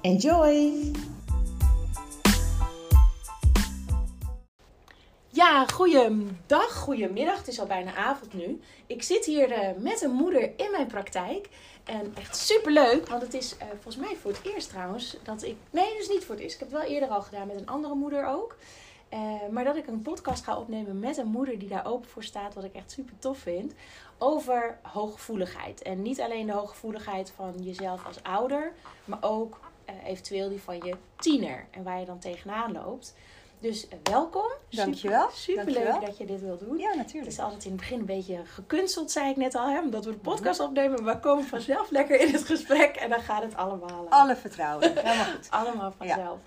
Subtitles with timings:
[0.00, 0.92] Enjoy!
[5.28, 7.38] Ja, goeiedag, goedemiddag.
[7.38, 8.60] Het is al bijna avond nu.
[8.86, 11.48] Ik zit hier uh, met een moeder in mijn praktijk.
[11.84, 15.42] En echt super leuk, want het is uh, volgens mij voor het eerst trouwens dat
[15.42, 15.56] ik.
[15.70, 16.54] Nee, dus niet voor het eerst.
[16.54, 18.56] Ik heb het wel eerder al gedaan met een andere moeder ook.
[19.12, 19.18] Uh,
[19.50, 22.54] maar dat ik een podcast ga opnemen met een moeder die daar open voor staat,
[22.54, 23.72] wat ik echt super tof vind.
[24.18, 25.82] Over hooggevoeligheid.
[25.82, 28.72] En niet alleen de hooggevoeligheid van jezelf als ouder,
[29.04, 29.58] maar ook
[30.04, 31.66] eventueel die van je tiener.
[31.70, 33.14] En waar je dan tegenaan loopt.
[33.60, 34.50] Dus uh, welkom.
[34.70, 35.28] Dankjewel.
[35.32, 36.78] Super, super leuk dat je dit wilt doen.
[36.78, 37.24] Ja, natuurlijk.
[37.24, 40.04] Het is altijd in het begin een beetje gekunsteld, zei ik net al, hè, omdat
[40.04, 41.02] we de podcast opnemen.
[41.02, 44.06] Maar we komen vanzelf lekker in het gesprek en dan gaat het allemaal.
[44.08, 44.92] Alle vertrouwen.
[44.94, 45.50] Helemaal goed.
[45.50, 46.38] allemaal vanzelf.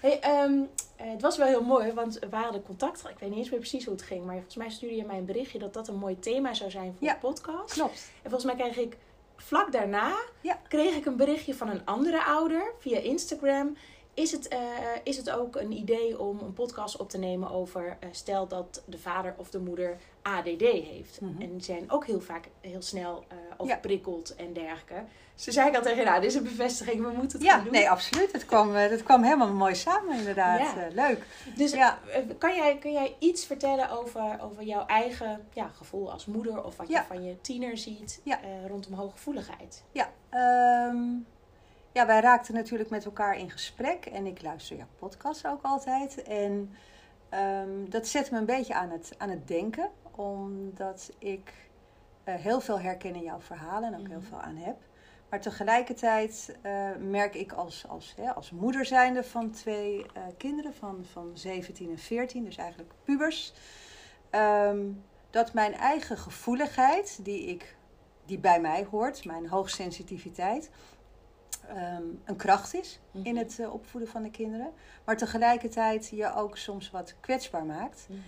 [0.00, 0.08] Ja.
[0.08, 3.08] Hey, um, het was wel heel mooi, want we hadden contact.
[3.08, 5.18] Ik weet niet eens meer precies hoe het ging, maar volgens mij stuurde je mij
[5.18, 7.72] een berichtje dat dat een mooi thema zou zijn voor ja, de podcast.
[7.72, 8.10] Klopt.
[8.22, 8.96] En volgens mij kreeg ik
[9.40, 10.60] vlak daarna ja.
[10.68, 13.76] kreeg ik een berichtje van een andere ouder via Instagram.
[14.14, 14.58] Is het, uh,
[15.04, 18.82] is het ook een idee om een podcast op te nemen over, uh, stel dat
[18.84, 21.20] de vader of de moeder ADD heeft.
[21.20, 21.42] Mhm.
[21.42, 24.44] En die zijn ook heel vaak heel snel uh, overprikkeld ja.
[24.44, 25.04] en dergelijke.
[25.34, 27.64] Ze zei ik al tegen nou, dit is een bevestiging, we moeten het ja, gaan
[27.64, 27.72] doen.
[27.72, 28.32] nee, absoluut.
[28.32, 30.60] Het kwam, dat kwam helemaal mooi samen inderdaad.
[30.60, 30.88] Ja.
[30.92, 31.26] leuk.
[31.56, 31.98] Dus ja.
[32.38, 36.76] kan, jij, kan jij iets vertellen over, over jouw eigen ja, gevoel als moeder of
[36.76, 38.20] wat je van je tiener ziet
[38.66, 39.84] rondom hooggevoeligheid?
[39.92, 40.10] Ja,
[40.88, 41.26] um...
[41.92, 46.22] Ja, wij raakten natuurlijk met elkaar in gesprek en ik luister jouw podcast ook altijd.
[46.22, 46.74] En
[47.34, 51.52] um, dat zet me een beetje aan het, aan het denken, omdat ik
[52.24, 54.10] uh, heel veel herken in jouw verhalen en ook Mhm.
[54.10, 54.76] heel veel aan heb.
[55.28, 60.74] Maar tegelijkertijd uh, merk ik als, als, hè, als moeder zijnde van twee uh, kinderen
[60.74, 63.52] van, van 17 en 14, dus eigenlijk pubers,
[64.30, 67.76] um, dat mijn eigen gevoeligheid, die, ik,
[68.24, 70.70] die bij mij hoort, mijn hoogsensitiviteit,
[71.76, 73.26] um, een kracht is Mhm.
[73.26, 74.72] in het uh, opvoeden van de kinderen.
[75.04, 78.06] Maar tegelijkertijd je ook soms wat kwetsbaar maakt.
[78.08, 78.18] Mhm.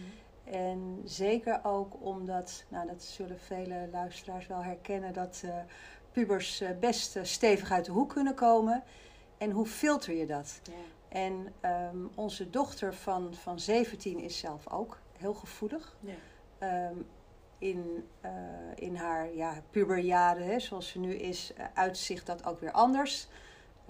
[0.56, 5.54] En zeker ook omdat, nou dat zullen vele luisteraars wel herkennen, dat uh,
[6.12, 8.82] pubers uh, best stevig uit de hoek kunnen komen.
[9.38, 10.60] En hoe filter je dat?
[10.62, 10.72] Ja.
[11.08, 11.52] En
[11.92, 15.96] um, onze dochter van, van 17 is zelf ook heel gevoelig.
[16.00, 16.88] Ja.
[16.88, 17.06] Um,
[17.62, 18.30] in, uh,
[18.74, 23.28] in haar ja, puberjaren, hè, zoals ze nu is, uh, uitzicht dat ook weer anders.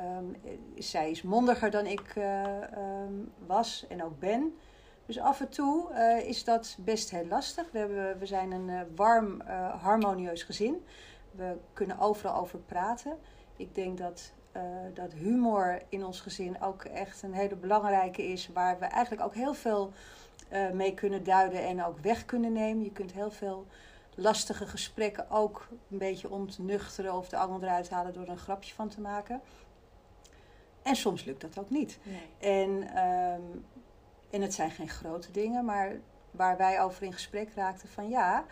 [0.01, 0.37] Um,
[0.79, 4.55] zij is mondiger dan ik um, was en ook ben.
[5.07, 5.95] Dus af en toe
[6.27, 7.71] is dat best heel lastig.
[7.71, 9.41] We, hebben, we zijn een warm,
[9.81, 10.85] harmonieus gezin.
[11.31, 13.19] We kunnen overal over praten.
[13.57, 14.33] Ik denk dat,
[14.95, 18.49] dat humor in ons gezin ook echt een hele belangrijke is.
[18.49, 19.93] Waar we eigenlijk ook heel veel
[20.53, 22.85] uh, mee kunnen duiden en ook weg kunnen nemen.
[22.85, 23.67] Je kunt heel veel
[24.15, 28.75] lastige gesprekken ook een beetje ontnuchteren of de angel eruit halen door er een grapje
[28.75, 29.41] van te maken.
[30.83, 31.99] En soms lukt dat ook niet.
[32.03, 32.63] Nee.
[32.63, 32.71] En,
[33.05, 33.65] um,
[34.31, 35.93] en het zijn geen grote dingen, maar
[36.31, 38.45] waar wij over in gesprek raakten van ja,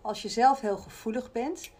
[0.00, 1.70] als je zelf heel gevoelig bent.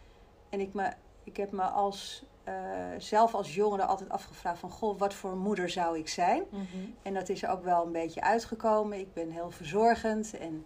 [0.49, 0.93] En ik, me,
[1.25, 2.55] ik heb me als, uh,
[2.99, 6.43] zelf als jongere altijd afgevraagd van goh, wat voor moeder zou ik zijn?
[6.51, 6.95] Mm-hmm.
[7.03, 8.99] En dat is ook wel een beetje uitgekomen.
[8.99, 10.65] Ik ben heel verzorgend en,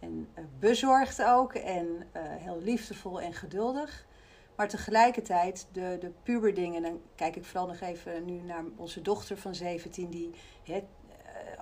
[0.00, 1.54] en uh, bezorgd ook.
[1.54, 4.06] En uh, heel liefdevol en geduldig.
[4.56, 9.38] Maar tegelijkertijd, de, de puberdingen, dan kijk ik vooral nog even nu naar onze dochter
[9.38, 10.30] van 17, die
[10.62, 10.84] he,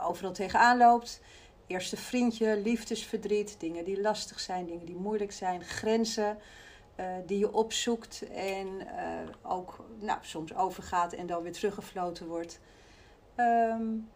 [0.01, 1.21] overal tegenaan loopt.
[1.67, 6.39] Eerste vriendje, liefdesverdriet, dingen die lastig zijn, dingen die moeilijk zijn, grenzen
[6.97, 12.61] uh, die je opzoekt en uh, ook nou, soms overgaat en dan weer teruggefloten wordt.
[13.37, 14.09] Um,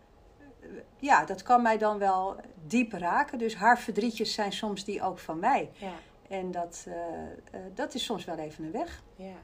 [0.96, 2.36] ja, dat kan mij dan wel
[2.66, 3.38] diep raken.
[3.38, 5.70] Dus haar verdrietjes zijn soms die ook van mij.
[5.72, 5.92] Ja.
[6.28, 6.94] En dat, uh,
[7.74, 9.02] dat is soms wel even een weg.
[9.16, 9.34] Ja.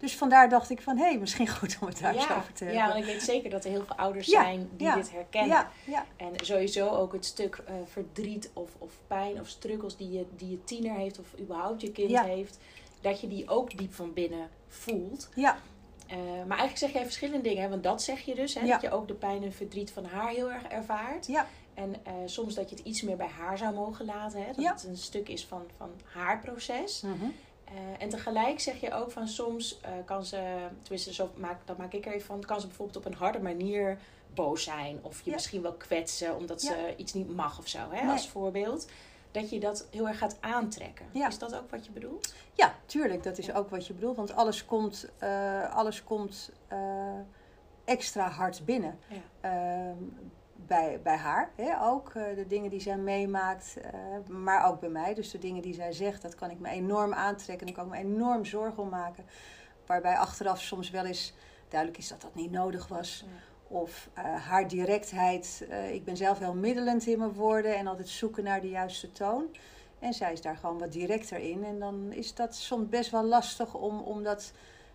[0.00, 2.82] Dus vandaar dacht ik van, hé, hey, misschien goed om het daar over te hebben.
[2.82, 5.12] Ja, want ik weet zeker dat er heel veel ouders Ja, zijn die ja, dit
[5.12, 5.50] herkennen.
[5.50, 10.10] Ja, ja, En sowieso ook het stuk uh, verdriet of, of pijn of struggles die
[10.10, 12.58] je, die je tiener heeft of überhaupt je kind heeft.
[13.00, 15.28] Dat je die ook diep van binnen voelt.
[15.34, 15.58] ja,
[16.06, 17.62] Eh, maar eigenlijk zeg jij verschillende dingen.
[17.62, 17.68] Hè?
[17.68, 18.54] Want dat zeg je dus.
[18.54, 18.66] Hè?
[18.66, 21.26] Dat je ook de pijn en verdriet van haar heel erg ervaart.
[21.26, 21.46] Ja.
[21.74, 24.40] En eh, soms dat je het iets meer bij haar zou mogen laten.
[24.40, 24.52] Hè?
[24.52, 27.00] Dat het een stuk is van, van haar proces.
[27.00, 27.26] Mhm.
[27.70, 31.76] Eh, en tegelijk zeg je ook van soms eh, kan ze, tenminste zo maak, dat
[31.78, 33.98] maak ik er even van, kan ze bijvoorbeeld op een harde manier
[34.34, 34.98] boos zijn.
[35.02, 35.36] Of je Ja.
[35.36, 38.12] misschien wel kwetsen omdat ze iets niet mag of zo, hè, Nee.
[38.12, 38.86] als voorbeeld.
[39.30, 41.06] Dat je dat heel erg gaat aantrekken.
[41.12, 41.26] Ja.
[41.28, 42.34] Is dat ook wat je bedoelt?
[42.52, 44.16] Ja, tuurlijk, dat is ook wat je bedoelt.
[44.16, 46.50] Want alles komt, eh, alles komt
[47.84, 48.98] extra hard binnen.
[49.42, 49.94] Ja.
[50.66, 52.08] Bij, bij haar hè, ook.
[52.14, 53.92] eh, de dingen die zij meemaakt, eh,
[54.28, 55.14] maar ook bij mij.
[55.14, 57.66] Dus de dingen die zij zegt, dat kan ik me enorm aantrekken.
[57.66, 59.24] En ik kan me enorm zorgen om maken.
[59.86, 61.34] Waarbij achteraf soms wel eens
[61.68, 63.24] duidelijk is dat dat niet nodig was.
[63.68, 65.66] Of eh, haar directheid.
[65.92, 69.44] ik ben zelf heel middelend in mijn woorden en altijd zoeken naar de juiste toon.
[69.98, 71.64] En zij is daar gewoon wat directer in.
[71.64, 74.52] En dan is dat soms best wel lastig om, om dat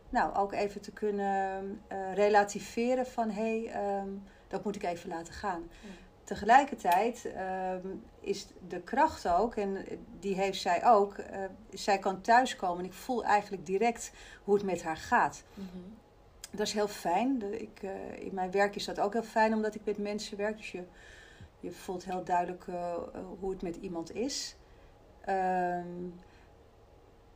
[0.10, 1.82] nou, ook even te kunnen
[2.14, 4.10] relativeren van hé, hey, ehm,
[4.48, 5.70] dat moet ik even laten gaan.
[5.82, 5.90] Ja.
[6.26, 7.88] Tegelijkertijd ehm,
[8.20, 9.86] is de kracht ook, en
[10.20, 11.40] die heeft zij ook, eh,
[11.70, 14.12] zij kan thuiskomen en ik voel eigenlijk direct
[14.44, 15.44] hoe het met haar gaat.
[15.54, 15.68] Mhm.
[16.52, 17.62] Dat is heel fijn.
[17.62, 20.58] Ik, eh, in mijn werk is dat ook heel fijn, omdat ik met mensen werk.
[20.58, 20.84] Dus je,
[21.60, 22.94] je voelt heel duidelijk eh,
[23.40, 24.56] hoe het met iemand is.
[25.22, 26.10] Ehm,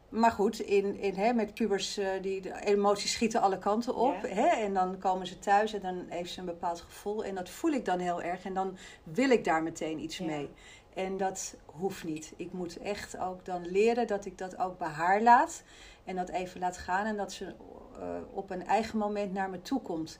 [0.09, 4.21] maar goed, in, in, hè, met pubers, eh, die, de emoties schieten alle kanten op.
[4.21, 7.23] Hè, en dan komen ze thuis en dan heeft ze een bepaald gevoel.
[7.23, 8.45] En dat voel ik dan heel erg.
[8.45, 10.49] En dan wil ik daar meteen iets mee.
[10.93, 12.33] En dat hoeft niet.
[12.35, 15.63] Ik moet echt ook dan leren dat ik dat ook bij haar laat.
[16.03, 17.05] En dat even laat gaan.
[17.05, 20.19] En dat ze eh, op een eigen moment naar me toe komt.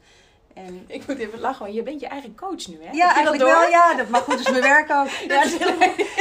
[0.65, 2.91] En Ik moet even lachen, want je bent je eigen coach nu, hè?
[2.91, 3.59] Ja, dat eigenlijk door?
[3.59, 3.69] wel.
[3.69, 5.07] Ja, dat, maar goed, is mijn werk ook.
[5.07, 5.43] Ja,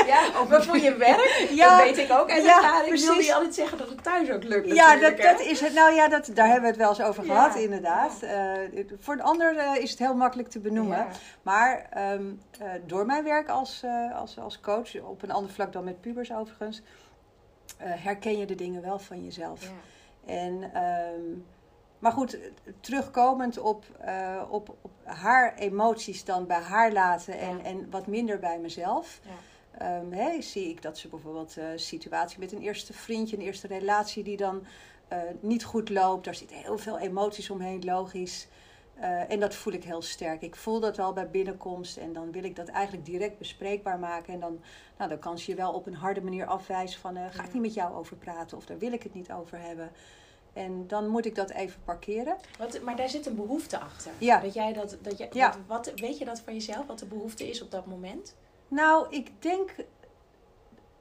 [0.07, 1.77] ja, voor je werk, Ja.
[1.77, 2.29] dat weet ik ook.
[2.29, 3.27] En Ja, wil precies.
[3.27, 5.75] je altijd zeggen dat het thuis ook lukt Ja, dat, dat is het.
[5.75, 8.23] Nou ja, dat, daar hebben we het wel eens over Ja, gehad, inderdaad.
[8.23, 11.07] Eh, voor een ander eh, is het heel makkelijk te benoemen.
[11.43, 12.25] Maar ehm,
[12.59, 16.33] eh, door mijn werk als, als, als coach, op een ander vlak dan met pubers
[16.33, 16.83] overigens,
[17.79, 19.61] herken je de dingen wel van jezelf.
[20.27, 21.23] En, ehm,
[21.99, 22.39] maar goed,
[22.81, 27.65] terugkomend op, eh, op, op haar emoties dan bij haar laten en, Ja.
[27.65, 29.21] en wat minder bij mezelf.
[29.23, 29.31] Ja.
[29.79, 33.67] Ehm, hè, zie ik dat ze bijvoorbeeld een situatie met een eerste vriendje, een eerste
[33.67, 34.65] relatie die dan
[35.09, 36.25] eh, niet goed loopt.
[36.25, 38.49] Daar zitten heel veel emoties omheen, logisch.
[38.95, 40.43] Eh, en dat voel ik heel sterk.
[40.43, 44.35] Ik voel dat wel bij binnenkomst en dan wil ik dat eigenlijk direct bespreekbaar maken.
[44.35, 44.61] En dan,
[44.99, 47.53] nou, dan kan ze je wel op een harde manier afwijzen van eh, ga ik
[47.53, 49.91] niet met jou over praten of daar wil ik het niet over hebben.
[50.59, 52.37] En dan moet ik dat even parkeren.
[52.59, 54.13] Wat, maar daar zit een behoefte achter.
[54.19, 54.41] Ja.
[54.41, 55.55] Dat jij dat, dat je, Ja.
[55.67, 58.35] wat, wat- weet je dat van jezelf, wat de behoefte is op dat moment?
[58.69, 59.75] Nou, ik denk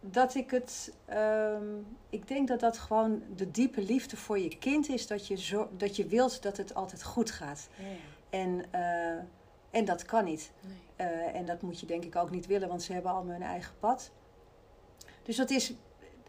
[0.02, 0.94] dat ik het.
[1.06, 1.66] ehm,
[2.10, 5.08] ik denk dat dat gewoon de diepe liefde voor je kind is.
[5.08, 7.68] Dat je, zo, dat je wilt dat het altijd goed gaat.
[7.76, 7.96] Ja, ja.
[8.30, 9.24] En, eh,
[9.80, 10.52] en dat kan niet.
[10.62, 10.78] Nee.
[11.08, 13.44] Eh, en dat moet je denk ik ook niet willen, want ze hebben allemaal hun
[13.44, 14.12] eigen pad.
[15.24, 15.74] Dus dat is.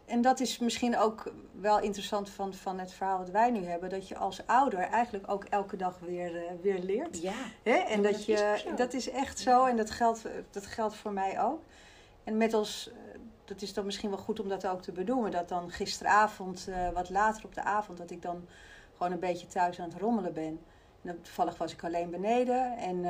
[0.09, 3.89] En dat is misschien ook wel interessant van, van het verhaal wat wij nu hebben.
[3.89, 7.21] Dat je als ouder eigenlijk ook elke dag weer, eh, weer leert.
[7.21, 7.33] Ja.
[7.63, 7.75] Hè?
[7.75, 11.11] En dat, dat je, is dat is echt zo en dat geldt, dat geldt voor
[11.11, 11.61] mij ook.
[12.23, 15.31] En met ons, eh, dat is dan misschien wel goed om dat ook te benoemen,
[15.31, 18.47] dat dan gisteravond, eh, wat later op de avond, dat ik dan
[18.95, 20.59] gewoon een beetje thuis aan het rommelen ben.
[21.01, 23.05] En dan, toevallig was ik alleen beneden en,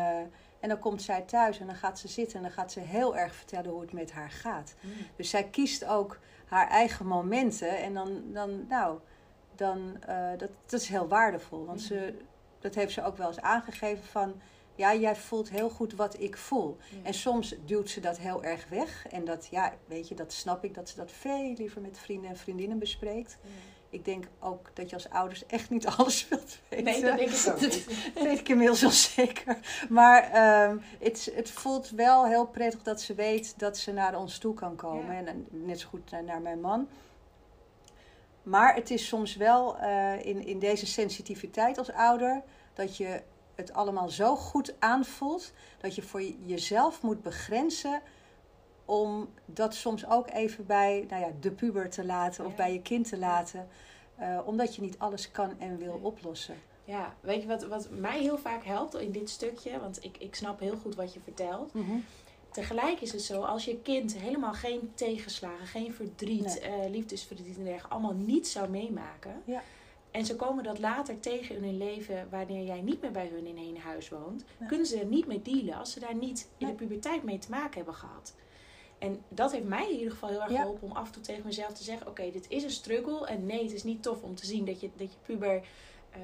[0.59, 3.17] en dan komt zij thuis en dan gaat ze zitten en dan gaat ze heel
[3.17, 4.75] erg vertellen hoe het met haar gaat.
[4.81, 4.91] Mm.
[5.15, 7.77] Dus zij kiest ook haar eigen momenten.
[7.77, 8.99] En dan, dan nou,
[9.55, 11.65] dan, eh, dat, dat is heel waardevol.
[11.65, 12.13] Want ze,
[12.59, 14.33] dat heeft ze ook wel eens aangegeven van...
[14.75, 16.77] Ja, jij voelt heel goed wat ik voel.
[16.89, 16.97] Ja.
[17.03, 19.07] En soms duwt ze dat heel erg weg.
[19.07, 20.73] En dat, ja, weet je, dat snap ik.
[20.73, 23.37] Dat ze dat veel liever met vrienden en vriendinnen bespreekt.
[23.41, 23.49] Ja.
[23.89, 26.85] Ik denk ook dat je als ouders echt niet alles wilt weten.
[26.85, 28.13] Nee, dat denk ik ook Dat niet.
[28.23, 29.57] weet ik inmiddels wel zeker.
[29.89, 34.37] Maar ehm, het, het voelt wel heel prettig dat ze weet dat ze naar ons
[34.37, 35.15] toe kan komen.
[35.15, 35.25] Ja.
[35.25, 36.87] En net zo goed naar, naar mijn man.
[38.43, 42.43] Maar het is soms wel eh, in, in deze sensitiviteit als ouder
[42.73, 43.21] dat je
[43.55, 48.01] het allemaal zo goed aanvoelt dat je voor jezelf moet begrenzen
[48.89, 52.57] om dat soms ook even bij nou ja, de puber te laten of Ja.
[52.57, 53.67] bij je kind te laten.
[54.15, 56.03] Eh, omdat je niet alles kan en wil Nee.
[56.03, 56.55] oplossen.
[56.83, 59.79] Ja, weet je wat, wat mij heel vaak helpt in dit stukje?
[59.79, 61.71] Want ik, ik snap heel goed wat je vertelt.
[62.51, 66.59] Tegelijk is het zo, als je kind helemaal geen tegenslagen, geen verdriet, Nee.
[66.59, 69.41] eh, liefdesverdriet en dergelijke, allemaal niet zou meemaken.
[69.45, 69.61] Ja.
[70.11, 73.45] En ze komen dat later tegen in hun leven, wanneer jij niet meer bij hun
[73.45, 76.67] in één huis woont, kunnen ze er niet mee dealen als ze daar niet in
[76.67, 78.33] de puberteit mee te maken hebben gehad.
[78.99, 80.61] En dat heeft mij in ieder geval heel erg Ja.
[80.61, 83.27] geholpen om af en toe tegen mezelf te zeggen: Oké, dit is een struggle.
[83.27, 85.53] En nee, het is niet tof om te zien dat je, dat je puber
[86.11, 86.19] eh,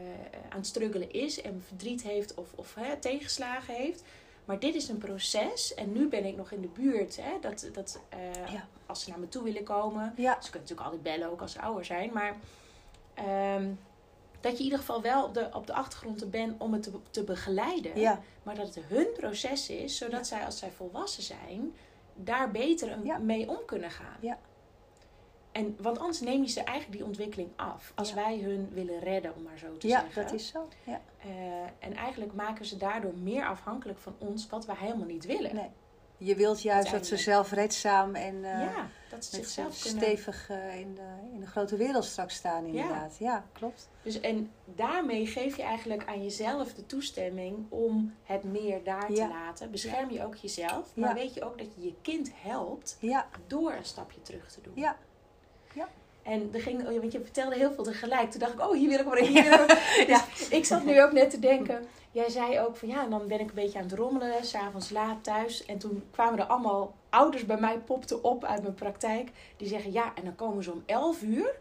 [0.50, 4.04] aan het struggelen is en verdriet heeft of, of hè, tegenslagen heeft.
[4.46, 7.16] Maar dit is een proces en nu ben ik nog in de buurt.
[7.22, 8.68] Hè, dat, dat, eh, Ja.
[8.86, 10.14] Als ze naar me toe willen komen.
[10.18, 10.34] Ja.
[10.42, 12.14] Ze kunnen natuurlijk altijd bellen, ook als ze ouder zijn.
[12.14, 12.36] Maar
[13.14, 13.72] ehm,
[14.42, 16.84] dat je in ieder geval wel op de, op de achtergrond er bent om het
[16.84, 18.00] te, te begeleiden.
[18.00, 18.22] Ja.
[18.44, 21.74] Maar dat het hun proces is, zodat zij als zij volwassen zijn,
[22.16, 23.18] daar beter Ja.
[23.18, 24.18] mee om kunnen gaan.
[24.20, 24.38] Ja.
[25.52, 27.92] En, want anders neem je ze eigenlijk die ontwikkeling af.
[27.96, 28.16] Als Ja.
[28.16, 30.24] wij hun willen redden, om maar zo te ja, zeggen.
[30.24, 30.68] dat is zo.
[30.84, 31.02] Ja.
[31.18, 31.30] Eh,
[31.80, 35.56] en eigenlijk maken ze daardoor meer afhankelijk van ons, wat wij helemaal niet willen.
[35.56, 35.70] Nee.
[36.18, 40.96] Je wilt juist dat ze zelfredzaam en eh, ja, dat ze zichzelf stevig eh, in,
[40.96, 43.16] de, in de grote wereld straks staan, inderdaad.
[43.20, 43.90] Ja, klopt.
[44.02, 49.28] Dus, en daarmee geef je eigenlijk aan jezelf de toestemming om het meer daar Ja.
[49.28, 49.72] te laten.
[49.72, 53.74] Bescherm je ook jezelf, maar weet je ook dat je je kind helpt Ja, door
[53.74, 54.74] een stapje terug te doen.
[54.76, 54.98] ja,
[56.26, 58.32] En er ging, oh, want je vertelde heel veel tegelijk.
[58.32, 60.08] Toen dacht ik, oh, hier wil ik maar hier wil ik.
[60.08, 61.86] Dus ik zat nu ook net te denken.
[62.12, 64.90] Jij zei ook van ja, en dan ben ik een beetje aan het rommelen, s'avonds
[64.90, 65.66] laat thuis.
[65.66, 69.30] En toen kwamen er allemaal ouders bij mij, popten op uit mijn praktijk.
[69.58, 71.56] Die zeggen ja, en dan komen ze om 11 uur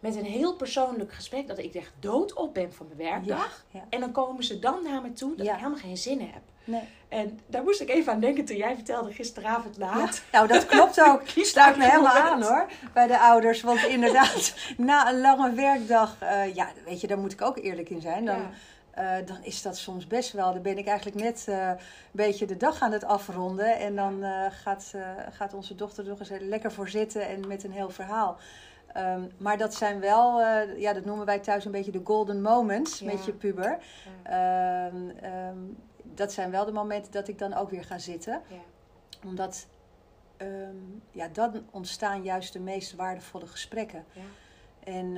[0.00, 1.46] met een heel persoonlijk gesprek.
[1.48, 3.64] Dat ik echt doodop ben van mijn werkdag.
[3.70, 3.80] ja.
[3.88, 5.52] En dan komen ze dan naar me toe dat Ja.
[5.52, 6.42] ik helemaal geen zin heb.
[6.64, 6.82] Nee.
[7.08, 10.22] En daar moest ik even aan denken toen jij vertelde gisteravond laat.
[10.32, 11.22] Nou, dat klopt ook.
[11.26, 12.66] Sluit me helemaal aan hoor.
[12.92, 13.60] Bij de ouders.
[13.62, 17.90] Want inderdaad, na een lange werkdag, eh, ja, weet je, daar moet ik ook eerlijk
[17.90, 18.24] in zijn.
[18.24, 18.50] Dan,
[18.90, 20.52] eh, dan is dat soms best wel.
[20.52, 21.76] Dan ben ik eigenlijk net eh, een
[22.10, 23.78] beetje de dag aan het afronden.
[23.78, 24.94] En dan gaat,
[25.30, 28.36] gaat onze dochter er nog eens lekker voor zitten en met een heel verhaal.
[28.98, 32.42] Ehm, maar dat zijn wel, eh, ja, dat noemen wij thuis een beetje de golden
[32.42, 33.06] moments Ja.
[33.06, 33.78] met je puber.
[34.24, 34.86] Ja.
[34.86, 35.58] Ehm, ehm,
[36.02, 38.56] dat zijn wel de momenten dat ik dan ook weer ga zitten Ja.
[39.28, 39.66] omdat
[41.10, 44.04] ja, dan ontstaan juist de meest waardevolle gesprekken.
[44.12, 44.22] Ja.
[44.92, 45.16] En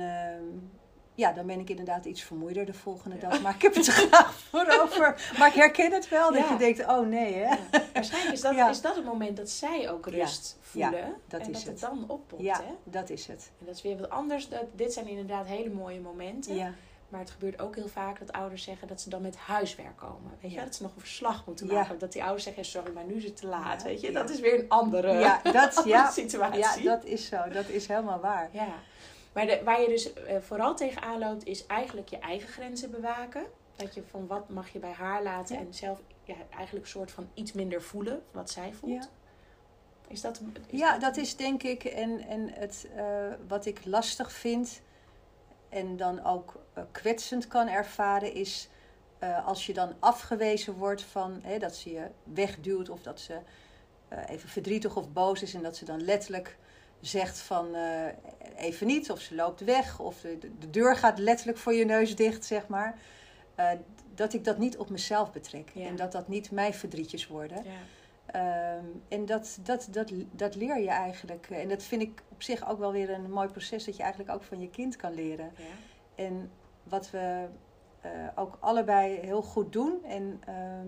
[1.15, 3.29] ja, dan ben ik inderdaad iets vermoeider de volgende Ja.
[3.29, 3.41] dag.
[3.41, 5.31] Maar ik heb het er graag voor over.
[5.37, 6.51] Maar ik herken het wel, dat Ja.
[6.51, 7.39] je denkt, oh nee hè.
[7.49, 7.57] Ja.
[7.93, 11.13] Waarschijnlijk is dat, is dat het moment dat zij ook rust voelen.
[11.27, 11.89] dat en is dat het het.
[11.89, 12.41] dan oppopt.
[12.41, 12.73] Ja, Hè?
[12.83, 13.51] dat is het.
[13.59, 14.49] En dat is weer wat anders.
[14.49, 16.75] Dat, dit zijn inderdaad hele mooie momenten.
[17.09, 20.31] Maar het gebeurt ook heel vaak dat ouders zeggen dat ze dan met huiswerk komen.
[20.41, 20.63] Weet je, Ja.
[20.63, 21.73] dat ze nog een verslag moeten Ja.
[21.73, 21.99] maken.
[21.99, 23.81] Dat die ouders zeggen, sorry, maar nu is het te laat.
[23.81, 26.59] Ja, Weet je, dat is weer een andere, ja, dat, andere ja, situatie.
[26.83, 27.37] ja, dat is zo.
[27.53, 28.49] Dat is helemaal waar.
[28.51, 28.67] Ja.
[29.33, 33.43] Maar de, waar je dus eh, vooral tegenaan loopt, is eigenlijk je eigen grenzen bewaken.
[33.75, 35.61] Dat je van wat mag je bij haar laten Ja.
[35.61, 39.03] en zelf ja, eigenlijk een soort van iets minder voelen wat zij voelt.
[39.03, 39.09] Ja.
[40.07, 44.31] Is dat, is Ja, dat is denk ik en, en het, eh, wat ik lastig
[44.31, 44.81] vind
[45.69, 48.69] en dan ook eh, kwetsend kan ervaren is
[49.45, 53.39] als je dan afgewezen wordt van hè, dat ze je wegduwt of dat ze
[54.27, 56.57] even verdrietig of boos is en dat ze dan letterlijk
[57.01, 57.75] zegt van
[58.55, 62.15] even niet of ze loopt weg of de, de deur gaat letterlijk voor je neus
[62.15, 62.99] dicht, zeg maar.
[63.55, 63.69] Eh,
[64.15, 65.87] dat ik dat niet op mezelf betrek Ja.
[65.87, 67.63] en dat dat niet mijn verdrietjes worden.
[67.63, 67.71] Ja.
[68.25, 71.47] Ehm, en dat, dat, dat, dat leer je eigenlijk.
[71.49, 74.33] En dat vind ik op zich ook wel weer een mooi proces dat je eigenlijk
[74.33, 75.51] ook van je kind kan leren.
[75.57, 76.23] Ja.
[76.23, 76.51] En
[76.83, 77.45] wat we
[78.01, 80.87] eh, ook allebei heel goed doen, en, ehm,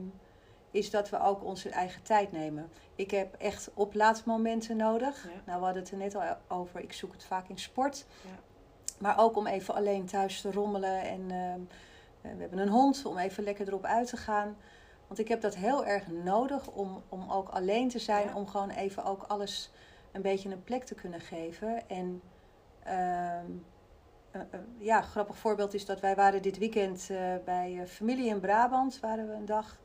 [0.74, 2.70] is dat we ook onze eigen tijd nemen.
[2.96, 5.24] Ik heb echt oplaadmomenten nodig.
[5.24, 5.42] Ja.
[5.46, 6.80] Nou, we hadden het er net al over.
[6.80, 8.06] Ik zoek het vaak in sport.
[8.22, 8.30] Ja.
[9.00, 11.02] Maar ook om even alleen thuis te rommelen.
[11.02, 11.60] En ehm,
[12.22, 14.58] eh, we hebben een hond om even lekker erop uit te gaan.
[15.08, 18.28] Want ik heb dat heel erg nodig om, om ook alleen te zijn.
[18.28, 18.36] Ja.
[18.36, 19.72] Om gewoon even ook alles
[20.12, 21.90] een beetje een plek te kunnen geven.
[21.90, 22.22] En
[22.84, 23.52] ehm,
[24.32, 27.10] eh, eh, ja, een grappig voorbeeld is dat wij waren dit weekend
[27.46, 29.00] bij familie in Brabant.
[29.00, 29.82] Waren we een dag.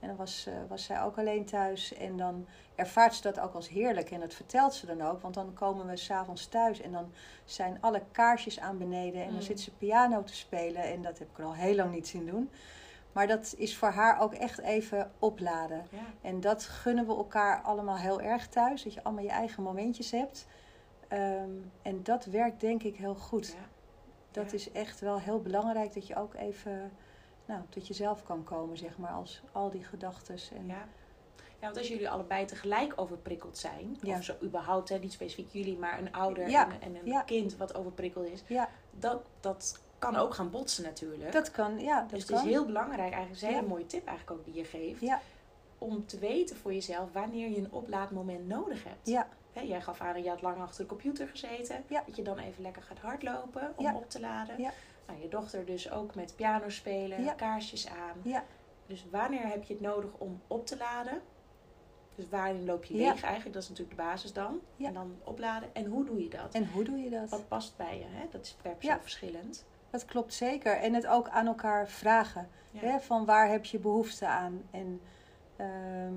[0.00, 1.94] En dan was, eh, was zij ook alleen thuis.
[1.94, 4.10] En dan ervaart ze dat ook als heerlijk.
[4.10, 5.20] En dat vertelt ze dan ook.
[5.22, 6.80] Want dan komen we s'avonds thuis.
[6.80, 7.12] En dan
[7.44, 9.20] zijn alle kaarsjes aan beneden.
[9.20, 9.40] En dan Mm.
[9.42, 10.82] zit ze piano te spelen.
[10.82, 12.50] En dat heb ik er al heel lang niet zien doen.
[13.12, 15.86] Maar dat is voor haar ook echt even opladen.
[15.90, 15.98] Ja.
[16.22, 18.82] En dat gunnen we elkaar allemaal heel erg thuis.
[18.82, 20.46] Dat je allemaal je eigen momentjes hebt.
[21.08, 21.50] Ehm,
[21.82, 23.46] en dat werkt denk ik heel goed.
[23.46, 23.68] Ja.
[24.30, 24.56] Dat Ja.
[24.56, 25.94] is echt wel heel belangrijk.
[25.94, 26.92] Dat je ook even
[27.50, 29.10] nou, tot jezelf kan komen, zeg maar.
[29.12, 30.36] Als al die gedachten.
[30.56, 30.66] En...
[30.66, 30.74] Ja.
[31.36, 34.16] ja, want als jullie allebei tegelijk overprikkeld zijn, Ja.
[34.16, 36.68] of zo überhaupt, hè, niet specifiek jullie, maar een ouder Ja.
[36.70, 37.22] en, en een Ja.
[37.22, 41.32] kind wat overprikkeld is, Ja, dat, dat kan ook gaan botsen natuurlijk.
[41.32, 41.78] dat kan.
[41.80, 42.38] Ja, dat dus het kan.
[42.44, 45.20] is heel belangrijk, eigenlijk is een hele mooie tip eigenlijk ook die je geeft, Ja,
[45.78, 49.08] om te weten voor jezelf wanneer je een oplaadmoment nodig hebt.
[49.08, 52.02] ja, Hè, jij gaf aan, je had lang achter de computer gezeten, Ja.
[52.06, 53.94] dat je dan even lekker gaat hardlopen om Ja.
[53.94, 54.60] op te laden.
[54.60, 54.70] Ja.
[55.10, 57.32] Nou, je dochter dus ook met piano spelen, Ja.
[57.32, 58.16] kaarsjes aan.
[58.22, 58.44] ja,
[58.86, 61.22] Dus wanneer heb je het nodig om op te laden?
[62.14, 63.52] Dus waarin loop je leeg eigenlijk?
[63.52, 64.60] Dat is natuurlijk de basis dan.
[64.78, 65.74] En dan opladen.
[65.74, 66.54] En hoe doe je dat?
[66.54, 67.28] En hoe doe je dat?
[67.28, 68.04] Wat past bij je?
[68.08, 68.26] Hè?
[68.30, 69.64] Dat is per persoon verschillend.
[69.90, 70.76] Dat klopt zeker.
[70.76, 72.48] En het ook aan elkaar vragen.
[72.76, 73.00] Hè?
[73.00, 74.62] Van waar heb je behoefte aan?
[74.70, 75.00] En
[75.56, 76.14] ehm,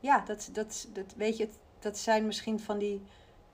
[0.00, 1.48] ja, dat, dat, dat, weet je,
[1.78, 3.02] dat zijn misschien van die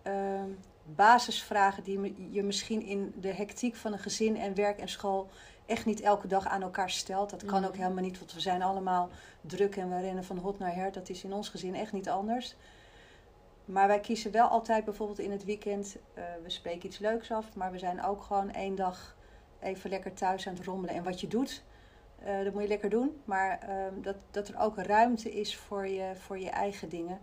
[0.02, 0.50] ehm,
[0.85, 5.29] basisvragen die je misschien in de hectiek van een gezin en werk en school
[5.67, 7.31] echt niet elke dag aan elkaar stelt.
[7.31, 7.83] Dat kan ook Mhm.
[7.83, 9.09] helemaal niet, want we zijn allemaal
[9.41, 10.93] druk en we rennen van hot naar her.
[10.93, 12.57] Dat is in ons gezin echt niet anders.
[13.65, 17.55] Maar wij kiezen wel altijd bijvoorbeeld in het weekend, eh, we spreken iets leuks af,
[17.55, 19.17] maar we zijn ook gewoon één dag
[19.61, 20.95] even lekker thuis aan het rommelen.
[20.95, 21.62] En wat je doet,
[22.19, 23.21] eh, dat moet je lekker doen.
[23.25, 27.19] Maar ehm, dat, dat er ook ruimte is voor je, voor je eigen dingen.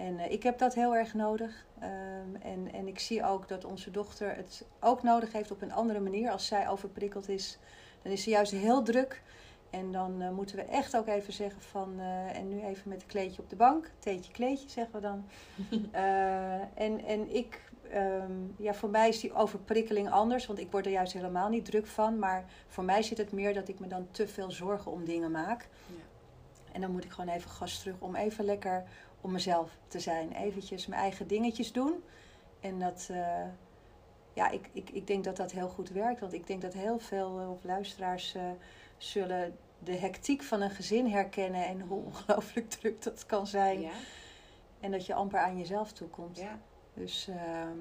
[0.00, 1.66] En eh, ik heb dat heel erg nodig.
[1.78, 5.72] Ehm, en, en ik zie ook dat onze dochter het ook nodig heeft op een
[5.72, 6.30] andere manier.
[6.30, 7.58] Als zij overprikkeld is,
[8.02, 9.22] dan is ze juist heel druk.
[9.70, 11.94] En dan eh, moeten we echt ook even zeggen van...
[11.98, 13.90] eh, en nu even met een kleedje op de bank.
[13.98, 15.24] Theetje, kleedje zeggen we dan.
[16.74, 17.60] En, en ik...
[17.90, 20.46] ehm, ja, voor mij is die overprikkeling anders.
[20.46, 22.18] Want ik word er juist helemaal niet druk van.
[22.18, 25.30] Maar voor mij zit het meer dat ik me dan te veel zorgen om dingen
[25.30, 25.68] maak.
[25.86, 25.94] Ja.
[26.72, 28.84] En dan moet ik gewoon even gas terug om even lekker
[29.20, 30.32] om mezelf te zijn.
[30.32, 32.02] Eventjes mijn eigen dingetjes doen.
[32.60, 33.46] En dat, eh,
[34.32, 36.20] ja, ik, ik, ik denk dat dat heel goed werkt.
[36.20, 38.42] Want ik denk dat heel veel eh, luisteraars eh,
[38.96, 41.66] zullen de hectiek van een gezin herkennen.
[41.66, 43.80] En hoe ongelooflijk druk dat kan zijn.
[43.80, 43.90] Ja.
[44.80, 46.38] En dat je amper aan jezelf toekomt.
[46.38, 46.58] Ja.
[46.94, 47.78] Dus ehm,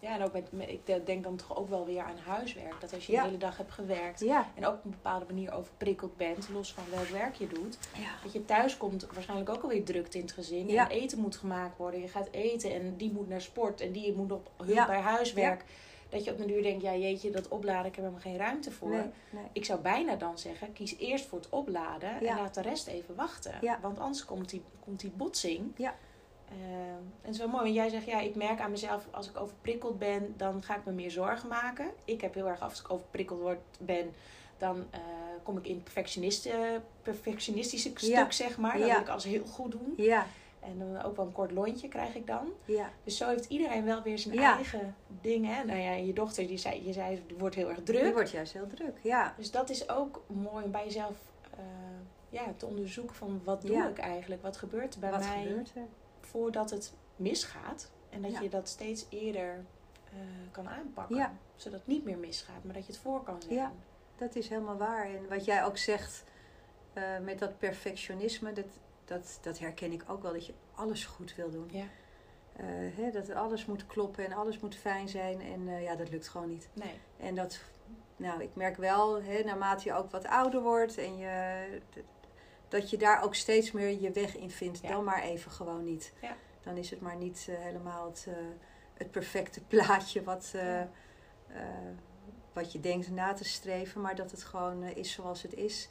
[0.00, 2.80] ja, en ook met, met- ik denk dan toch ook wel weer aan huiswerk.
[2.80, 3.20] Dat als je Ja.
[3.20, 4.46] de hele dag hebt gewerkt ja.
[4.54, 8.10] en ook op een bepaalde manier overprikkeld bent, los van welk werk je doet, ja.
[8.22, 10.68] dat je thuis komt waarschijnlijk ook alweer drukte in het gezin.
[10.76, 12.00] En eten moet gemaakt worden.
[12.00, 15.64] Je gaat eten en die moet naar sport en die moet op hulp bij huiswerk.
[16.08, 18.70] Dat je op een duur denkt, ja jeetje, dat opladen, ik heb helemaal geen ruimte
[18.70, 18.88] voor.
[18.90, 19.44] Nee, nee.
[19.52, 23.14] Ik zou bijna dan zeggen, kies eerst voor het opladen en laat de rest even
[23.14, 23.54] wachten.
[23.82, 25.72] Want anders komt die, komt die botsing.
[25.76, 25.94] Ja.
[26.50, 29.28] Ehm, en het is wel mooi, want jij zegt, ja, ik merk aan mezelf, als
[29.28, 31.90] ik overprikkeld ben, dan ga ik me meer zorgen maken.
[32.04, 34.10] Ik heb heel erg, als ik overprikkeld word, ben,
[34.58, 35.00] dan eh,
[35.42, 35.84] kom ik in het
[37.02, 38.30] perfectionistische stuk, Ja.
[38.30, 38.78] zeg maar.
[38.78, 38.92] Dan Ja.
[38.92, 39.94] wil ik alles heel goed doen.
[39.96, 40.26] Ja,
[40.60, 42.48] En dan ook wel een kort lontje krijg ik dan.
[42.64, 42.90] ja.
[43.04, 44.54] Dus zo heeft iedereen wel weer zijn Ja.
[44.54, 45.66] eigen dingen.
[45.66, 48.02] Nou ja, je dochter, die zei, je zei, die wordt heel erg druk.
[48.02, 48.96] Die wordt juist heel druk.
[49.02, 49.34] Ja.
[49.36, 51.16] Dus dat is ook mooi om bij jezelf
[51.50, 51.58] eh,
[52.28, 54.42] ja, te onderzoeken van wat doe ik eigenlijk?
[54.42, 55.86] Wat gebeurt er bij Wat mij gebeurt er?
[56.30, 57.90] Voordat het misgaat?
[58.10, 58.40] En dat Ja.
[58.40, 59.64] je dat steeds eerder
[60.04, 60.18] eh,
[60.50, 61.16] kan aanpakken.
[61.16, 61.32] Ja.
[61.56, 63.54] Zodat het niet meer misgaat, maar dat je het voor kan zijn.
[63.54, 63.72] Ja.
[64.16, 65.04] Dat is helemaal waar.
[65.04, 66.24] En wat jij ook zegt
[66.92, 68.64] eh, met dat perfectionisme, dat,
[69.04, 70.32] dat, dat herken ik ook wel.
[70.32, 71.68] Dat je alles goed wil doen.
[71.72, 71.84] Ja.
[72.56, 72.66] Eh,
[72.96, 75.40] hè, dat alles moet kloppen en alles moet fijn zijn.
[75.40, 76.68] En ja, dat lukt gewoon niet.
[76.72, 77.00] Nee.
[77.16, 77.60] En dat,
[78.16, 81.64] nou, ik merk wel, hè, naarmate je ook wat ouder wordt en je,
[82.70, 84.80] dat je daar ook steeds meer je weg in vindt.
[84.80, 84.88] Ja.
[84.88, 86.12] Dan maar even gewoon niet.
[86.20, 86.36] Ja.
[86.62, 88.34] Dan is het maar niet eh, helemaal het, eh,
[88.94, 90.82] het perfecte plaatje wat, eh,
[92.52, 95.88] wat je denkt na te streven, maar dat het gewoon is zoals het is.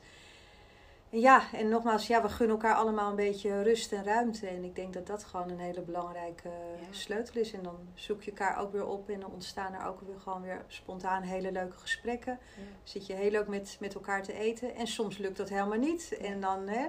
[1.12, 4.48] Ja, en nogmaals, ja, we gunnen elkaar allemaal een beetje rust en ruimte.
[4.48, 6.86] En ik denk dat dat gewoon een hele belangrijke Ja.
[6.89, 7.52] sleutel is.
[7.54, 10.41] En dan zoek je elkaar ook weer op en dan ontstaan er ook weer gewoon
[10.41, 12.39] weer spontaan hele leuke gesprekken.
[12.56, 12.62] Ja.
[12.84, 14.76] Zit je heel leuk met, met elkaar te eten.
[14.76, 16.17] En soms lukt dat helemaal niet.
[16.22, 16.88] En dan, hè,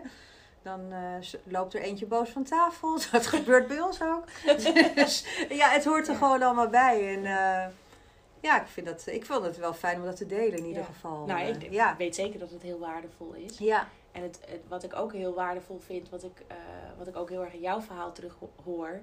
[0.62, 2.98] dan eh, loopt er eentje boos van tafel.
[3.12, 4.24] Dat gebeurt bij ons ook.
[4.94, 6.18] dus ja, het hoort er Ja.
[6.18, 7.16] gewoon allemaal bij.
[7.16, 7.66] En eh,
[8.40, 10.82] ja, ik vind, dat, ik vind het wel fijn om dat te delen in ieder
[10.82, 10.88] Ja.
[10.88, 11.24] geval.
[11.26, 11.94] Nou, Eh, ik ja.
[11.98, 13.58] weet zeker dat het heel waardevol is.
[13.58, 16.56] Ja, En het, het- wat ik ook heel waardevol vind, wat ik, eh,
[16.98, 19.00] wat ik ook heel erg in jouw verhaal terug ho- hoor,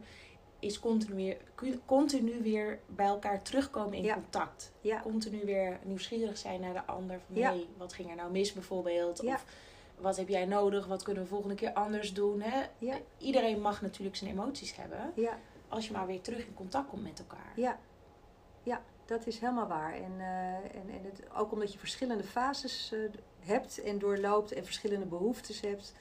[0.60, 1.38] is continu weer,
[1.86, 4.14] continu weer bij elkaar terugkomen in Ja.
[4.14, 4.72] contact.
[4.82, 7.20] ja, Continu weer nieuwsgierig zijn naar de ander.
[7.28, 7.50] Van Ja.
[7.52, 9.24] hey, wat ging er nou mis bijvoorbeeld?
[9.26, 9.46] Of
[9.98, 10.86] wat heb jij nodig?
[10.88, 12.42] Wat kunnen we volgende keer anders doen?
[12.42, 12.66] Hè?
[12.78, 15.12] ja, Iedereen mag natuurlijk zijn emoties hebben.
[15.16, 15.40] ja.
[15.70, 17.52] Als je maar weer terug in contact komt met elkaar.
[17.56, 17.80] Ja,
[18.64, 19.94] ja dat is helemaal waar.
[19.94, 23.00] En, eh, en, en het, ook omdat je verschillende fases eh,
[23.40, 25.94] hebt en doorloopt en verschillende behoeftes hebt,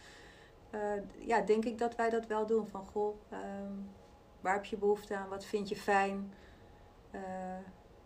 [0.71, 0.81] eh,
[1.19, 2.67] ja, denk ik dat wij dat wel doen.
[2.67, 3.73] Van goh, ehm,
[4.41, 5.29] waar heb je behoefte aan?
[5.29, 6.33] Wat vind je fijn?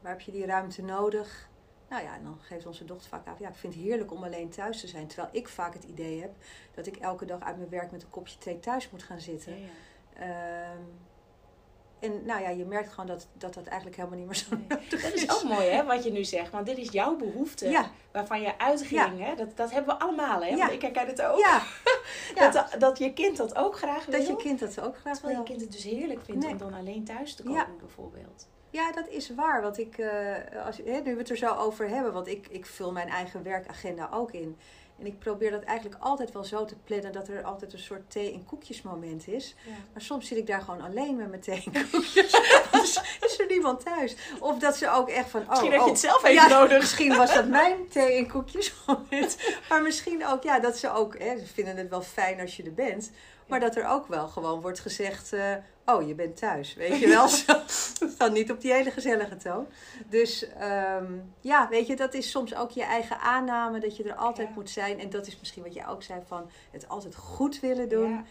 [0.01, 1.49] Waar heb je die ruimte nodig?
[1.89, 3.37] Nou ja, en dan geeft onze dochter vaak aan.
[3.39, 5.07] Ja, ik vind het heerlijk om alleen thuis te zijn.
[5.07, 6.35] Terwijl ik vaak het idee heb
[6.75, 9.61] dat ik elke dag uit mijn werk met een kopje thee thuis moet gaan zitten.
[9.61, 10.71] Ja, ja.
[10.73, 10.83] Ehm,
[12.01, 14.67] en nou ja, je merkt gewoon dat dat, dat eigenlijk helemaal niet meer zo Nee.
[14.69, 16.51] nodig Dat is ook mooi hè, wat je nu zegt.
[16.51, 17.69] Want dit is jouw behoefte.
[17.69, 19.25] Ja, Waarvan je uitging.
[19.25, 19.35] Hè?
[19.35, 20.41] Dat, dat hebben we allemaal.
[20.41, 20.49] Hè?
[20.49, 20.57] Ja.
[20.57, 21.39] Want ik herken het ook.
[22.35, 24.19] Dat, dat je kind dat ook graag wil.
[24.19, 25.57] dat je kind dat ook graag Terwijl je wil.
[25.57, 26.53] kind het dus heerlijk vindt Nee.
[26.53, 28.49] om dan alleen thuis te komen, bijvoorbeeld.
[28.71, 29.63] Ja, dat is waar.
[29.63, 32.67] Want ik, eh, als, hè, nu we het er zo over hebben, want ik, ik
[32.67, 34.57] vul mijn eigen werkagenda ook in.
[35.01, 38.11] En ik probeer dat eigenlijk altijd wel zo te plannen dat er altijd een soort
[38.11, 39.55] thee- en koekjesmoment is.
[39.67, 39.73] Ja.
[39.93, 42.31] Maar soms zit ik daar gewoon alleen met mijn thee en koekjes.
[42.73, 43.01] dus
[43.51, 44.17] niemand thuis.
[44.39, 45.41] Of dat ze ook echt van...
[45.41, 46.79] Oh, Misschien heb oh, je het zelf even nodig.
[46.79, 48.75] Misschien was dat mijn thee en koekjes
[49.69, 51.19] Maar misschien ook, ja, dat ze ook...
[51.19, 53.11] Hè, ze vinden het wel fijn als je er bent.
[53.47, 55.33] Maar dat er ook wel gewoon wordt gezegd...
[55.33, 56.75] Uh, oh, je bent thuis.
[56.75, 57.29] Weet je wel?
[58.19, 59.67] dan niet op die hele gezellige toon.
[60.07, 60.47] Dus
[60.99, 63.81] um, ja, weet je, dat is soms ook je eigen aanname.
[63.81, 64.55] Dat je er altijd ja.
[64.55, 65.01] moet zijn.
[65.01, 66.51] En dat is misschien wat jij ook zei van...
[66.71, 68.25] Het altijd goed willen doen.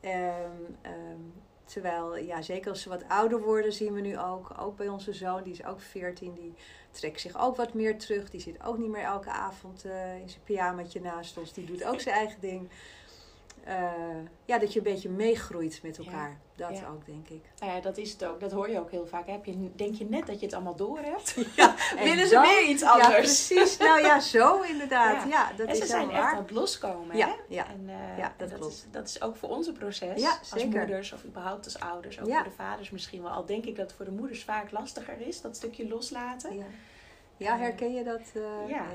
[0.00, 0.38] Ja.
[0.42, 1.32] Um, um,
[1.72, 4.52] Terwijl, ja, zeker als ze wat ouder worden, zien we nu ook.
[4.58, 6.54] Ook bij onze zoon, die is ook 14, die
[6.90, 8.30] trekt zich ook wat meer terug.
[8.30, 11.52] Die zit ook niet meer elke avond uh, in zijn pyjamaatje naast ons.
[11.52, 12.68] Die doet ook zijn eigen ding.
[13.68, 13.92] Uh,
[14.44, 16.40] ja, dat je een beetje meegroeit met elkaar.
[16.56, 16.88] Ja, dat ja.
[16.88, 17.42] ook, denk ik.
[17.58, 18.40] Nou ja, dat is het ook.
[18.40, 19.26] Dat hoor je ook heel vaak.
[19.26, 21.36] Heb je, denk je net dat je het allemaal door hebt?
[21.56, 23.08] Ja, Willen ze weer iets anders?
[23.08, 23.76] Ja, precies.
[23.86, 25.28] Nou ja, zo inderdaad.
[25.28, 26.32] Ja, dat en ze is zijn echt waar.
[26.32, 27.16] aan het loskomen.
[27.16, 27.34] Ja, hè?
[27.48, 27.66] ja.
[27.66, 28.66] En, uh, ja dat.
[28.66, 30.20] Is, dat is ook voor onze proces.
[30.20, 32.20] Ja, als moeders of überhaupt als ouders.
[32.20, 33.30] Ook voor de vaders misschien wel.
[33.30, 35.40] Al denk ik dat het voor de moeders vaak lastiger is.
[35.40, 36.56] Dat stukje loslaten.
[36.56, 36.64] Ja,
[37.36, 38.22] ja herken je dat?
[38.34, 38.86] Uh, ja.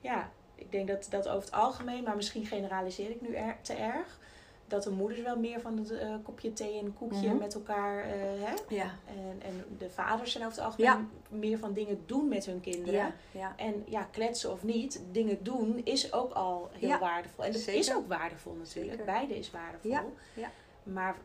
[0.00, 0.30] ja.
[0.62, 4.18] Ik denk dat dat over het algemeen, maar misschien generaliseer ik nu er, te erg.
[4.66, 7.24] Dat de moeders wel meer van het uh, kopje thee en koekje Mhm.
[7.26, 7.40] mm -hmm.
[7.40, 8.54] met elkaar uh, hè?
[8.74, 8.90] Ja.
[9.06, 11.36] En, en de vaders zijn over het algemeen Ja.
[11.38, 13.00] meer van dingen doen met hun kinderen.
[13.00, 13.52] Ja, ja.
[13.56, 17.44] En ja, kletsen of niet, dingen doen is ook al heel waardevol.
[17.44, 17.80] En dat zeker.
[17.80, 18.98] is ook waardevol natuurlijk.
[18.98, 19.12] Zeker.
[19.12, 19.90] Beide is waardevol.
[19.90, 20.50] Ja, ja.
[20.82, 21.16] Maar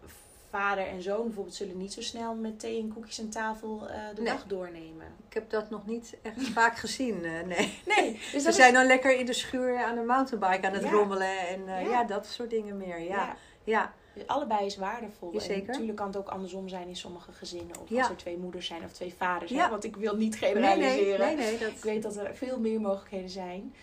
[0.49, 3.95] vader en zoon bijvoorbeeld zullen niet zo snel met thee en koekjes aan tafel eh,
[4.15, 4.31] de Nee.
[4.33, 5.07] dag doornemen.
[5.27, 7.79] Ik heb dat nog niet echt vaak gezien, uh, nee.
[7.85, 10.83] Nee, dus Ze zijn is, dan lekker in de schuur aan de mountainbike aan het
[10.83, 10.89] Ja.
[10.91, 11.89] rommelen en uh, Ja.
[11.89, 12.03] ja.
[12.03, 12.99] dat soort dingen meer.
[12.99, 13.93] Ja, ja, ja.
[14.13, 15.27] dus allebei is waardevol.
[15.27, 15.67] En Jazeker.
[15.67, 17.79] natuurlijk kan het ook andersom zijn in sommige gezinnen.
[17.81, 17.99] Of Ja.
[17.99, 19.51] als er twee moeders zijn of twee vaders.
[19.51, 19.63] Ja.
[19.63, 19.69] Hè?
[19.69, 21.25] Want ik wil niet generaliseren.
[21.25, 23.73] nee, nee, nee, dat, Ik weet dat er veel meer mogelijkheden zijn.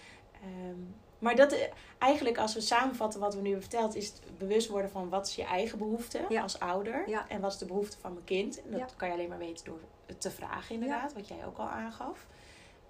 [0.42, 0.80] Ehm,
[1.24, 4.90] maar dat, eigenlijk als we samenvatten wat we nu hebben verteld, is het bewust worden
[4.90, 6.42] van wat is je eigen behoefte Ja.
[6.42, 7.08] als ouder.
[7.08, 7.28] Ja.
[7.28, 8.62] En wat is de behoefte van mijn kind.
[8.64, 8.86] En dat Ja.
[8.96, 12.26] kan je alleen maar weten door het te vragen inderdaad, wat jij ook al aangaf.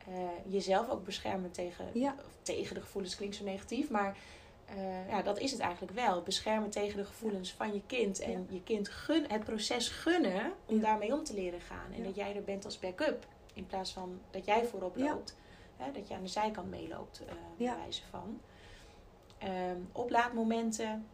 [0.09, 0.15] Eh,
[0.53, 1.85] jezelf ook beschermen tegen,
[2.43, 4.17] tegen de gevoelens klinkt zo negatief, maar
[4.65, 6.23] eh, ja, dat is het eigenlijk wel.
[6.23, 8.21] Beschermen tegen de gevoelens van je kind.
[8.21, 11.93] En je kind gun, het proces gunnen om daarmee om te leren gaan.
[11.97, 13.27] En dat jij er bent als backup.
[13.55, 15.37] In plaats van dat jij voorop loopt.
[15.77, 17.77] Hè, dat je aan de zijkant meeloopt, bij Ja.
[17.77, 18.41] wijze van.
[19.39, 21.07] Ehm, oplaadmomenten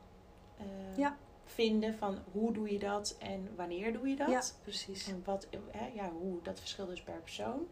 [0.56, 1.16] eh, Ja.
[1.44, 4.28] vinden van hoe doe je dat en wanneer doe je dat.
[4.28, 5.08] ja, precies.
[5.08, 7.66] En wat, hè, ja, hoe, dat verschilt dus per persoon.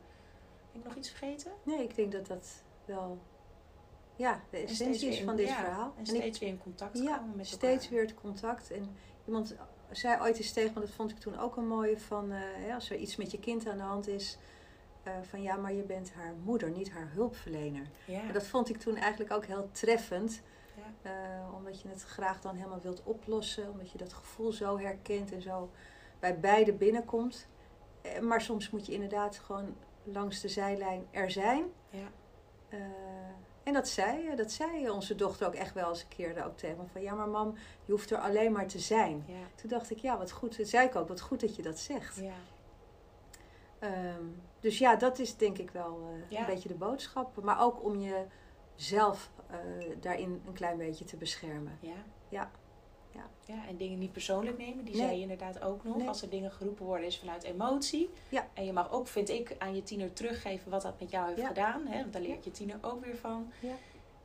[0.72, 1.52] Heb ik nog iets vergeten?
[1.62, 3.18] Nee, ik denk dat dat wel
[4.16, 5.92] ja, de En essentie is van in- dit ja, verhaal.
[5.96, 7.90] En En ik- steeds weer in contact ja, komen met steeds elkaar.
[7.98, 8.70] weer het contact.
[8.70, 8.96] En
[9.26, 9.54] iemand
[9.90, 12.74] zei ooit eens tegen me, dat vond ik toen ook een mooie, van eh, hè,
[12.74, 14.38] als er iets met je kind aan de hand is,
[15.08, 17.86] eh, van ja, maar je bent haar moeder, niet haar hulpverlener.
[18.04, 18.20] Ja.
[18.20, 20.42] En dat vond ik toen eigenlijk ook heel treffend.
[20.76, 21.10] Ja.
[21.10, 23.70] Eh, omdat je het graag dan helemaal wilt oplossen.
[23.70, 25.70] Omdat je dat gevoel zo herkent en zo
[26.18, 27.48] bij beide binnenkomt.
[28.02, 31.64] Eh, maar soms moet je inderdaad gewoon langs de zijlijn er zijn.
[31.90, 32.08] Ja.
[33.62, 36.76] En dat zei, dat zei onze dochter ook echt wel eens een keer ook tegen
[36.76, 36.82] me.
[36.92, 39.24] Van ja, maar mam, je hoeft er alleen maar te zijn.
[39.54, 40.56] Toen dacht ik, ja, wat goed.
[40.56, 42.20] Toen zei ik ook, wat goed dat je dat zegt.
[43.78, 44.22] Ehm,
[44.60, 46.40] dus ja, dat is denk ik wel eh, Ja.
[46.40, 47.42] een beetje de boodschap.
[47.42, 47.98] Maar ook om
[48.76, 49.56] jezelf eh
[50.00, 51.78] daarin een klein beetje te beschermen.
[51.80, 51.92] Ja.
[52.28, 52.50] Ja.
[53.10, 53.24] Ja.
[53.44, 53.66] ja.
[53.68, 55.04] En dingen niet persoonlijk nemen, die Nee.
[55.04, 55.96] zei je inderdaad ook nog.
[55.96, 56.08] Nee.
[56.08, 58.10] Als er dingen geroepen worden, is vanuit emotie.
[58.28, 58.46] Ja.
[58.54, 61.40] En je mag ook, vind ik, aan je tiener teruggeven wat dat met jou heeft
[61.40, 61.46] Ja.
[61.48, 61.86] gedaan.
[61.86, 62.00] Hè?
[62.00, 63.52] Want daar leert je tiener ook weer van.
[63.60, 63.74] Ja.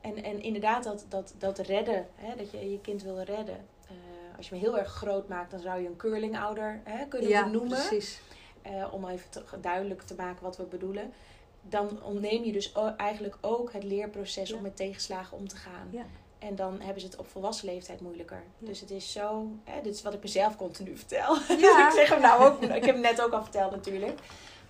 [0.00, 2.36] En, en inderdaad, dat, dat, dat redden, hè?
[2.36, 3.66] dat je je kind wil redden.
[3.88, 7.28] Eh, als je me heel erg groot maakt, dan zou je een curlingouder hè, kunnen
[7.28, 7.68] ja, benoemen.
[7.70, 8.20] precies.
[8.64, 11.12] Eh, om even te, duidelijk te maken wat we bedoelen.
[11.60, 14.56] Dan ontneem je dus eigenlijk ook het leerproces Ja.
[14.56, 15.88] om met tegenslagen om te gaan.
[15.90, 16.04] Ja.
[16.38, 18.42] En dan hebben ze het op volwassen leeftijd moeilijker.
[18.58, 18.66] Ja.
[18.66, 21.34] Dus het is zo, hè, dit is wat ik mezelf continu vertel.
[21.58, 21.86] Ja.
[21.88, 24.20] ik zeg hem nou ook, ik heb hem net ook al verteld natuurlijk.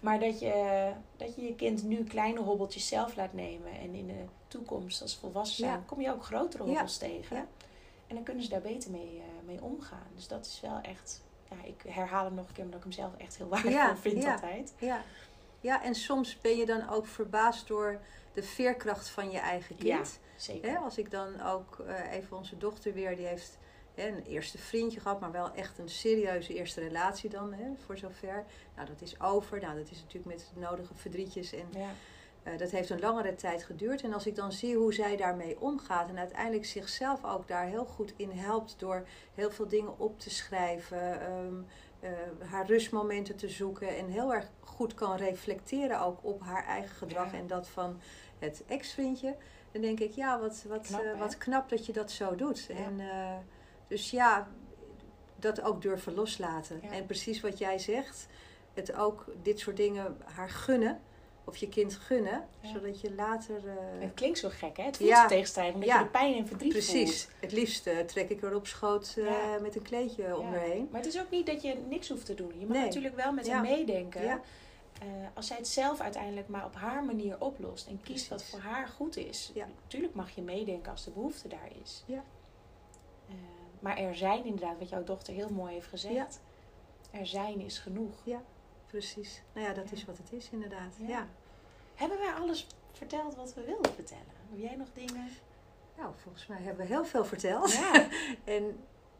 [0.01, 3.73] Maar dat je, dat je je kind nu kleine hobbeltjes zelf laat nemen.
[3.81, 5.83] En in de toekomst, als volwassen zijn, Ja.
[5.87, 6.69] kom je ook grotere Ja.
[6.71, 7.37] hobbels tegen.
[7.37, 7.47] Ja.
[8.07, 10.07] En dan kunnen ze daar beter mee, eh, mee omgaan.
[10.15, 12.93] Dus dat is wel echt, ja, ik herhaal hem nog een keer, omdat ik hem
[12.93, 14.33] zelf echt heel waardevol Ja, vind ja.
[14.33, 14.75] altijd.
[14.79, 15.03] Ja.
[15.61, 18.01] ja, en soms ben je dan ook verbaasd door
[18.33, 20.21] de veerkracht van je eigen kind.
[20.37, 20.71] Zeker.
[20.71, 23.59] Hè, als ik dan ook eh, even onze dochter weer, die heeft
[23.95, 27.99] hè, een eerste vriendje gehad, maar wel echt een serieuze eerste relatie dan, hè, voor
[27.99, 28.45] zover.
[28.77, 29.61] Nou, dat is over.
[29.61, 31.91] Nou, dat is natuurlijk met de nodige verdrietjes en Ja.
[32.45, 34.03] Eh, dat heeft een langere tijd geduurd.
[34.03, 37.85] En als ik dan zie hoe zij daarmee omgaat en uiteindelijk zichzelf ook daar heel
[37.85, 41.55] goed in helpt door heel veel dingen op te schrijven, ehm,
[42.01, 42.11] eh,
[42.49, 47.33] haar rustmomenten te zoeken en heel erg goed kan reflecteren ook op haar eigen gedrag
[47.33, 47.39] Ja.
[47.39, 48.01] en dat van
[48.39, 49.37] het ex-vriendje.
[49.73, 52.65] Dan denk ik, ja, wat, wat, Knap, eh, wat knap dat je dat zo doet.
[52.65, 52.75] Ja.
[52.75, 53.01] En,
[53.89, 54.49] dus ja,
[55.37, 56.81] dat ook durven loslaten.
[56.83, 56.91] Ja.
[56.91, 58.27] En precies wat jij zegt,
[58.75, 61.01] het ook dit soort dingen haar gunnen.
[61.47, 62.47] Of je kind gunnen.
[62.61, 62.69] Ja.
[62.73, 63.57] Zodat je later...
[63.69, 64.83] eh, Het klinkt zo gek, hè?
[64.83, 65.27] Het voelt Ja.
[65.27, 65.99] tegenstrijdig, omdat Ja.
[65.99, 67.23] je de pijn en verdriet precies.
[67.25, 67.41] voelt.
[67.41, 70.51] Het liefst eh, trek ik er op schoot eh, met een kleedje om Ja.
[70.51, 70.89] me heen.
[70.91, 72.53] Maar het is ook niet dat je niks hoeft te doen.
[72.59, 72.85] Je mag Nee.
[72.87, 73.53] natuurlijk wel met Ja.
[73.53, 74.41] haar meedenken.
[75.35, 78.89] Als zij het zelf uiteindelijk maar op haar manier oplost en kiest wat voor haar
[78.89, 79.53] goed is.
[79.83, 82.03] Natuurlijk mag je meedenken als de behoefte daar is.
[82.07, 82.23] Ja.
[83.81, 86.41] Maar er zijn inderdaad, wat jouw dochter heel mooi heeft gezegd.
[87.11, 88.15] Er zijn is genoeg.
[88.87, 89.43] Precies.
[89.53, 90.95] Nou ja, dat is wat het is inderdaad.
[91.07, 91.27] Ja.
[91.95, 94.25] Hebben wij alles verteld wat we wilden vertellen?
[94.51, 95.29] Heb jij nog dingen?
[95.99, 97.73] Nou, volgens mij hebben we heel veel verteld.
[97.73, 98.07] Ja.
[98.45, 98.77] En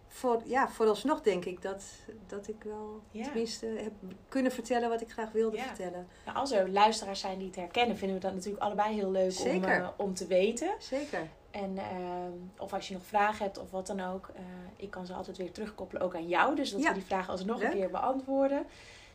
[0.09, 1.85] voor, ja, vooralsnog denk ik dat,
[2.27, 3.25] dat ik wel Ja.
[3.25, 3.93] tenminste heb
[4.29, 5.63] kunnen vertellen wat ik graag wilde Ja.
[5.65, 6.07] vertellen.
[6.25, 9.41] Nou, als er luisteraars zijn die het herkennen, vinden we dat natuurlijk allebei heel leuk
[9.41, 10.71] om, eh, om te weten.
[10.79, 11.29] Zeker.
[11.51, 14.29] En, ehm, of als je nog vragen hebt of wat dan ook.
[14.35, 14.43] eh,
[14.77, 16.57] ik kan ze altijd weer terugkoppelen ook aan jou.
[16.57, 17.73] Dus dat we die vragen alsnog een Leuk.
[17.73, 18.67] keer beantwoorden.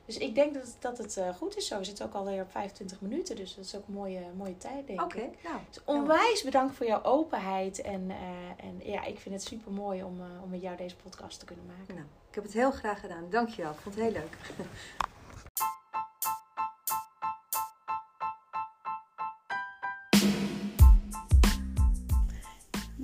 [0.10, 1.78] Dus ik denk dat, dat het eh, goed is zo.
[1.78, 3.36] We zitten ook alweer op 25 minuten.
[3.36, 5.44] Dus dat is ook een mooie, mooie tijd, denk ik.
[5.44, 5.58] nou.
[5.70, 7.82] Dus onwijs bedankt voor jouw openheid.
[7.82, 10.96] En, eh, en ja, ik vind het super mooi om, eh, om met jou deze
[10.96, 11.96] podcast te kunnen maken.
[11.96, 13.30] nou, ik heb het heel graag gedaan.
[13.30, 13.72] Dankjewel.
[13.72, 14.38] Ik vond het heel leuk.